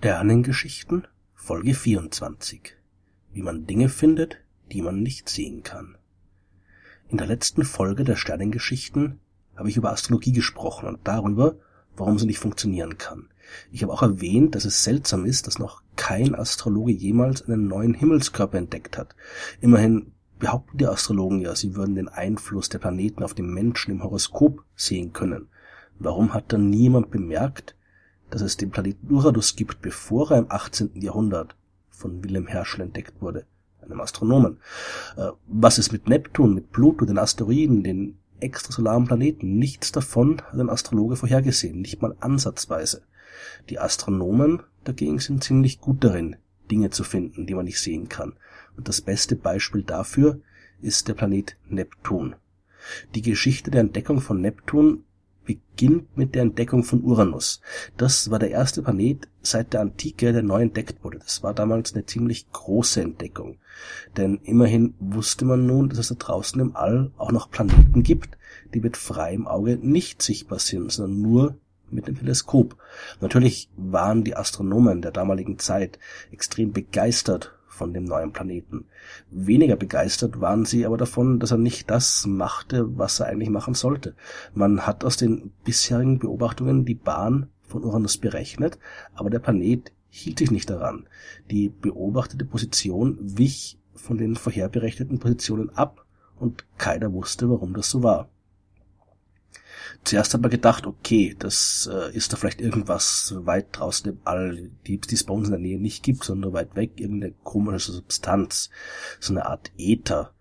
[0.00, 2.76] Sternengeschichten Folge 24
[3.32, 4.36] Wie man Dinge findet,
[4.70, 5.96] die man nicht sehen kann.
[7.08, 9.18] In der letzten Folge der Sternengeschichten
[9.56, 11.56] habe ich über Astrologie gesprochen und darüber,
[11.96, 13.28] warum sie nicht funktionieren kann.
[13.72, 17.94] Ich habe auch erwähnt, dass es seltsam ist, dass noch kein Astrologe jemals einen neuen
[17.94, 19.16] Himmelskörper entdeckt hat.
[19.60, 24.04] Immerhin behaupten die Astrologen ja, sie würden den Einfluss der Planeten auf den Menschen im
[24.04, 25.48] Horoskop sehen können.
[25.98, 27.74] Warum hat dann niemand bemerkt,
[28.30, 31.00] dass es den Planeten Uranus gibt, bevor er im 18.
[31.00, 31.56] Jahrhundert
[31.90, 33.46] von Wilhelm Herschel entdeckt wurde,
[33.82, 34.58] einem Astronomen.
[35.16, 39.58] Äh, was ist mit Neptun, mit Pluto, den Asteroiden, den extrasolaren Planeten?
[39.58, 43.02] Nichts davon hat ein Astrologe vorhergesehen, nicht mal ansatzweise.
[43.68, 46.36] Die Astronomen dagegen sind ziemlich gut darin,
[46.70, 48.34] Dinge zu finden, die man nicht sehen kann.
[48.76, 50.40] Und das beste Beispiel dafür
[50.80, 52.36] ist der Planet Neptun.
[53.14, 55.04] Die Geschichte der Entdeckung von Neptun
[55.48, 57.62] beginnt mit der Entdeckung von Uranus.
[57.96, 61.18] Das war der erste Planet seit der Antike, der neu entdeckt wurde.
[61.18, 63.56] Das war damals eine ziemlich große Entdeckung.
[64.18, 68.36] Denn immerhin wusste man nun, dass es da draußen im All auch noch Planeten gibt,
[68.74, 71.56] die mit freiem Auge nicht sichtbar sind, sondern nur
[71.90, 72.76] mit dem Teleskop.
[73.22, 75.98] Natürlich waren die Astronomen der damaligen Zeit
[76.30, 78.86] extrem begeistert von dem neuen Planeten.
[79.30, 83.74] Weniger begeistert waren sie aber davon, dass er nicht das machte, was er eigentlich machen
[83.74, 84.14] sollte.
[84.54, 88.78] Man hat aus den bisherigen Beobachtungen die Bahn von Uranus berechnet,
[89.14, 91.06] aber der Planet hielt sich nicht daran.
[91.50, 96.04] Die beobachtete Position wich von den vorherberechneten Positionen ab
[96.38, 98.28] und keiner wusste, warum das so war.
[100.04, 104.70] Zuerst hat man gedacht, okay, das äh, ist da vielleicht irgendwas weit draußen im All,
[104.86, 107.92] die, die es bei uns in der Nähe nicht gibt, sondern weit weg, irgendeine komische
[107.92, 108.70] Substanz,
[109.20, 110.34] so eine Art Äther,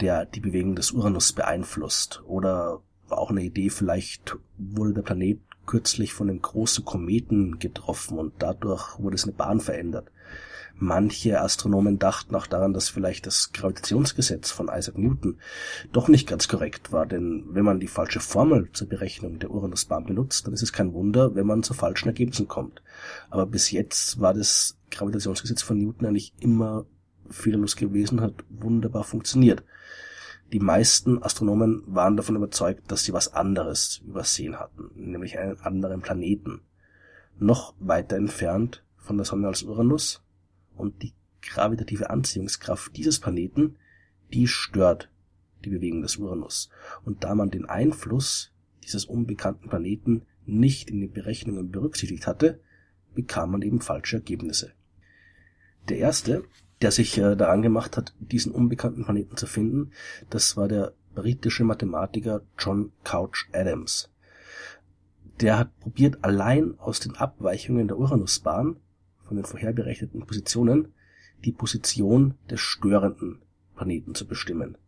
[0.00, 2.22] der die Bewegung des Uranus beeinflusst.
[2.26, 8.18] Oder war auch eine Idee, vielleicht wurde der Planet kürzlich von einem großen Kometen getroffen
[8.18, 10.10] und dadurch wurde seine Bahn verändert.
[10.78, 15.38] Manche Astronomen dachten auch daran, dass vielleicht das Gravitationsgesetz von Isaac Newton
[15.90, 20.04] doch nicht ganz korrekt war, denn wenn man die falsche Formel zur Berechnung der Uranusbahn
[20.04, 22.82] benutzt, dann ist es kein Wunder, wenn man zu falschen Ergebnissen kommt.
[23.30, 26.84] Aber bis jetzt war das Gravitationsgesetz von Newton eigentlich immer
[27.30, 29.64] fehlerlos gewesen, hat wunderbar funktioniert.
[30.52, 36.02] Die meisten Astronomen waren davon überzeugt, dass sie was anderes übersehen hatten, nämlich einen anderen
[36.02, 36.62] Planeten.
[37.38, 40.22] Noch weiter entfernt von der Sonne als Uranus
[40.76, 43.76] und die gravitative Anziehungskraft dieses Planeten,
[44.32, 45.10] die stört
[45.64, 46.70] die Bewegung des Uranus.
[47.04, 48.52] Und da man den Einfluss
[48.82, 52.60] dieses unbekannten Planeten nicht in den Berechnungen berücksichtigt hatte,
[53.14, 54.72] bekam man eben falsche Ergebnisse.
[55.88, 56.44] Der erste,
[56.82, 59.92] der sich äh, daran gemacht hat, diesen unbekannten Planeten zu finden,
[60.30, 64.10] das war der britische Mathematiker John Couch Adams.
[65.40, 68.76] Der hat probiert, allein aus den Abweichungen der Uranusbahn
[69.26, 70.92] von den vorherberechneten Positionen
[71.44, 73.42] die Position des störenden
[73.76, 74.78] Planeten zu bestimmen.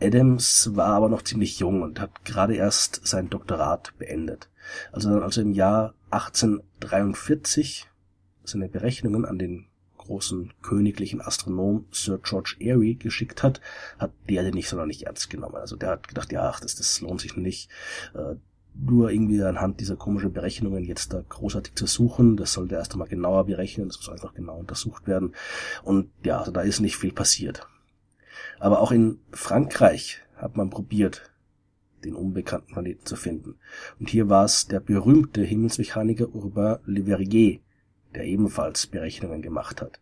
[0.00, 4.50] Adams war aber noch ziemlich jung und hat gerade erst sein Doktorat beendet.
[4.92, 7.88] Also dann also im Jahr 1843
[8.44, 9.66] seine Berechnungen an den
[10.06, 13.60] großen königlichen Astronom Sir George Airy geschickt hat,
[13.98, 15.56] hat der den nicht sonderlich ernst genommen.
[15.56, 17.70] Also der hat gedacht, ja, ach, das, das lohnt sich nicht.
[18.14, 18.36] Äh,
[18.78, 22.36] nur irgendwie anhand dieser komischen Berechnungen jetzt da großartig zu suchen.
[22.36, 25.34] Das sollte erst einmal genauer berechnen, das muss einfach genau untersucht werden.
[25.82, 27.66] Und ja, also da ist nicht viel passiert.
[28.58, 31.30] Aber auch in Frankreich hat man probiert,
[32.04, 33.56] den unbekannten Planeten zu finden.
[33.98, 37.60] Und hier war es der berühmte Himmelsmechaniker Urbain Le Verrier,
[38.16, 40.00] der ebenfalls Berechnungen gemacht hat.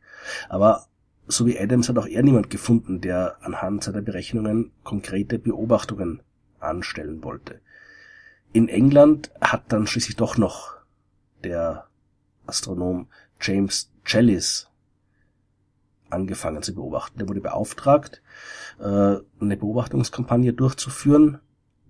[0.48, 0.86] Aber
[1.26, 6.22] so wie Adams hat auch er niemand gefunden, der anhand seiner Berechnungen konkrete Beobachtungen
[6.60, 7.60] anstellen wollte.
[8.52, 10.76] In England hat dann schließlich doch noch
[11.42, 11.86] der
[12.46, 13.08] Astronom
[13.40, 14.68] James Challis
[16.10, 17.18] angefangen zu beobachten.
[17.18, 18.22] Der wurde beauftragt,
[18.78, 18.84] äh,
[19.40, 21.40] eine Beobachtungskampagne durchzuführen,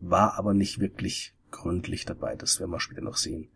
[0.00, 2.34] war aber nicht wirklich gründlich dabei.
[2.36, 3.48] Das werden wir später noch sehen.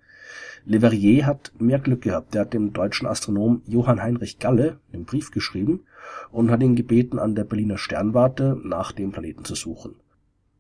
[0.65, 2.35] Le Verrier hat mehr Glück gehabt.
[2.35, 5.85] Der hat dem deutschen Astronom Johann Heinrich Galle einen Brief geschrieben
[6.31, 9.97] und hat ihn gebeten, an der Berliner Sternwarte nach dem Planeten zu suchen.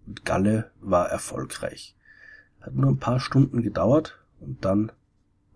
[0.06, 1.94] Und Galle war erfolgreich.
[2.60, 4.92] Hat nur ein paar Stunden gedauert und dann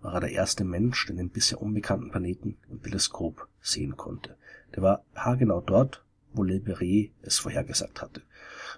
[0.03, 4.37] war er der erste Mensch, der den bisher unbekannten Planeten im Teleskop sehen konnte.
[4.75, 6.05] Der war haargenau dort,
[6.35, 8.23] wo Le Verrier es vorhergesagt hatte.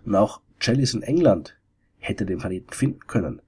[0.04, 1.56] Und auch Challis in England
[1.98, 3.40] hätte den Planeten finden können.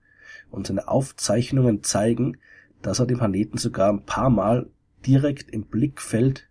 [0.50, 2.38] Und seine Aufzeichnungen zeigen,
[2.82, 4.68] dass er den Planeten sogar ein paar Mal
[5.06, 6.48] direkt im Blickfeld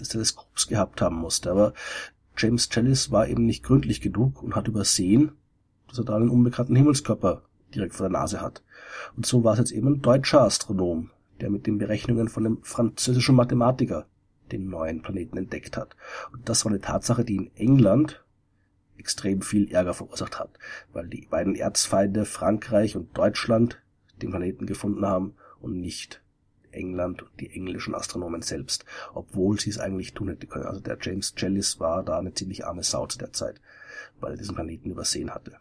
[0.00, 1.50] des Teleskops gehabt haben musste.
[1.50, 1.74] Aber
[2.36, 5.32] James Challis war eben nicht gründlich genug und hat übersehen,
[5.88, 7.42] dass er da einen unbekannten Himmelskörper
[7.74, 8.62] direkt vor der Nase hat.
[9.16, 11.10] Und so war es jetzt eben ein deutscher Astronom,
[11.40, 14.06] der mit den Berechnungen von dem französischen Mathematiker
[14.52, 15.96] den neuen Planeten entdeckt hat.
[16.32, 18.24] Und das war eine Tatsache, die in England
[18.98, 20.58] extrem viel Ärger verursacht hat,
[20.92, 23.80] weil die beiden Erzfeinde Frankreich und Deutschland
[24.20, 26.22] den Planeten gefunden haben und nicht
[26.70, 28.84] England und die englischen Astronomen selbst,
[29.14, 30.66] obwohl sie es eigentlich tun hätte können.
[30.66, 33.60] Also der James Jellis war da eine ziemlich arme Sau zu der Zeit,
[34.20, 35.56] weil er diesen Planeten übersehen hatte.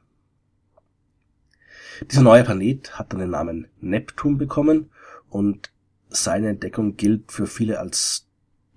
[2.12, 4.92] Dieser neue Planet hat dann den Namen Neptun bekommen
[5.30, 5.72] und
[6.10, 8.28] seine Entdeckung gilt für viele als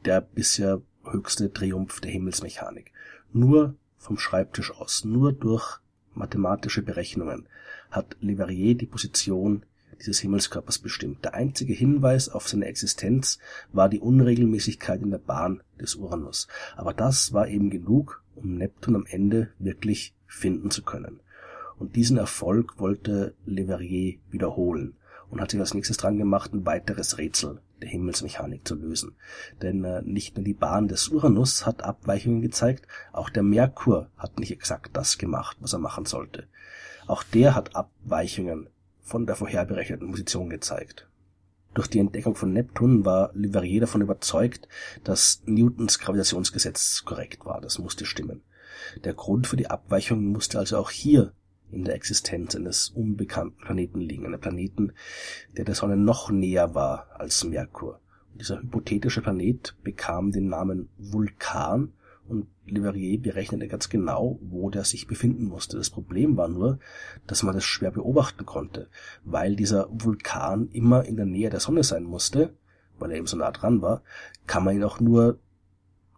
[0.05, 2.93] der bisher höchste Triumph der Himmelsmechanik.
[3.33, 5.79] Nur vom Schreibtisch aus, nur durch
[6.15, 7.47] mathematische Berechnungen
[7.91, 9.65] hat Leverrier die Position
[10.01, 11.25] dieses Himmelskörpers bestimmt.
[11.25, 13.39] Der einzige Hinweis auf seine Existenz
[13.73, 16.49] war die Unregelmäßigkeit in der Bahn des Uranus.
[16.77, 21.21] Aber das war eben genug, um Neptun am Ende wirklich finden zu können.
[21.79, 24.95] Und diesen Erfolg wollte Leverrier wiederholen
[25.29, 29.17] und hat sich als nächstes dran gemacht, ein weiteres Rätsel der Himmelsmechanik zu lösen.
[29.63, 34.39] Denn äh, nicht nur die Bahn des Uranus hat Abweichungen gezeigt, auch der Merkur hat
[34.39, 36.47] nicht exakt das gemacht, was er machen sollte.
[37.07, 38.69] Auch der hat Abweichungen
[39.01, 41.09] von der vorherberechneten Position gezeigt.
[41.75, 44.69] Durch die Entdeckung von Neptun war Leverrier davon überzeugt,
[45.05, 47.61] dass Newtons Gravitationsgesetz korrekt war.
[47.61, 48.43] Das musste stimmen.
[49.05, 51.33] Der Grund für die Abweichung musste also auch hier
[51.73, 54.27] in der Existenz eines unbekannten Planeten liegen.
[54.27, 54.93] Einen Planeten,
[55.57, 58.01] der der Sonne noch näher war als Merkur.
[58.33, 61.93] Und dieser hypothetische Planet bekam den Namen Vulkan
[62.29, 65.77] und Leverrier berechnete ganz genau, wo der sich befinden musste.
[65.77, 66.79] Das Problem war nur,
[67.27, 68.89] dass man das schwer beobachten konnte,
[69.25, 72.55] weil dieser Vulkan immer in der Nähe der Sonne sein musste,
[72.99, 74.03] weil er eben so nah dran war,
[74.47, 75.41] kann man ihn auch nur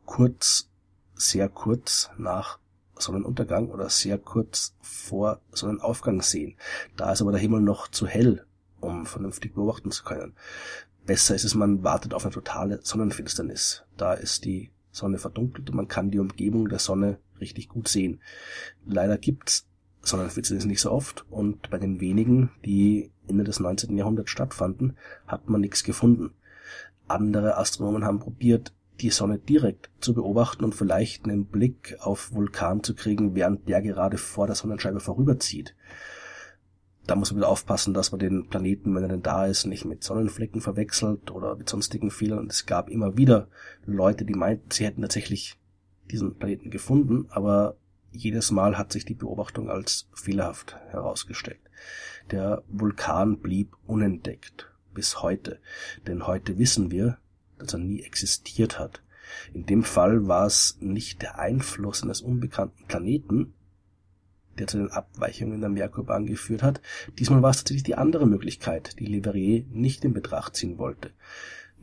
[0.04, 0.70] kurz,
[1.14, 2.58] sehr kurz nach
[2.96, 6.56] Sonnenuntergang oder sehr kurz vor Sonnenaufgang sehen.
[6.96, 8.44] Da ist aber der Himmel noch zu hell,
[8.80, 10.34] um vernünftig beobachten zu können.
[11.04, 13.82] Besser ist es, man wartet auf eine totale Sonnenfinsternis.
[13.96, 18.20] Da ist die Sonne verdunkelt und man kann die Umgebung der Sonne richtig gut sehen.
[18.86, 19.66] Leider gibt's
[20.02, 23.96] Sonnenfinsternis nicht so oft und bei den wenigen, die Ende des 19.
[23.96, 24.96] Jahrhunderts stattfanden,
[25.26, 26.34] hat man nichts gefunden.
[27.08, 28.72] Andere Astronomen haben probiert,
[29.02, 33.82] die Sonne direkt zu beobachten und vielleicht einen Blick auf Vulkan zu kriegen, während der
[33.82, 35.74] gerade vor der Sonnenscheibe vorüberzieht
[37.06, 39.84] da muss man wieder aufpassen, dass man den Planeten, wenn er denn da ist, nicht
[39.84, 42.38] mit Sonnenflecken verwechselt oder mit sonstigen Fehlern.
[42.38, 43.48] Und es gab immer wieder
[43.84, 45.58] Leute, die meinten, sie hätten tatsächlich
[46.10, 47.76] diesen Planeten gefunden, aber
[48.12, 51.60] jedes Mal hat sich die Beobachtung als fehlerhaft herausgestellt.
[52.30, 55.58] Der Vulkan blieb unentdeckt bis heute,
[56.06, 57.18] denn heute wissen wir,
[57.70, 59.02] er nie existiert hat.
[59.52, 63.54] In dem Fall war es nicht der Einfluss eines unbekannten Planeten,
[64.58, 66.80] der zu den Abweichungen der Merkurbahn geführt hat.
[67.18, 71.10] Diesmal war es tatsächlich die andere Möglichkeit, die Leverrier nicht in Betracht ziehen wollte.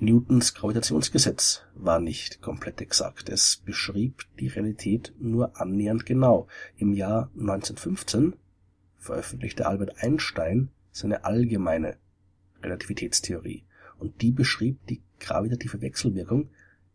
[0.02, 3.28] Newtons Gravitationsgesetz war nicht komplett exakt.
[3.28, 6.48] Es beschrieb die Realität nur annähernd genau.
[6.78, 8.36] Im Jahr 1915
[8.98, 11.98] veröffentlichte Albert Einstein seine allgemeine
[12.64, 13.66] Relativitätstheorie
[14.00, 16.50] und die beschrieb die gravitative Wechselwirkung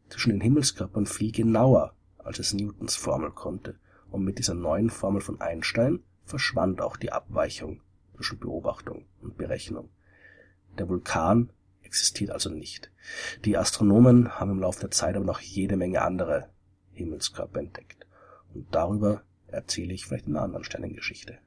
[0.08, 3.76] zwischen den Himmelskörpern viel genauer, als es Newtons Formel konnte
[4.10, 7.80] und mit dieser neuen Formel von Einstein verschwand auch die Abweichung
[8.16, 9.90] zwischen Beobachtung und Berechnung.
[10.78, 11.50] Der Vulkan
[11.82, 12.90] existiert also nicht.
[13.44, 16.48] Die Astronomen haben im Laufe der Zeit aber noch jede Menge andere
[16.92, 18.06] Himmelskörper entdeckt.
[18.54, 21.38] Und darüber erzähle ich vielleicht in einer anderen Sternengeschichte.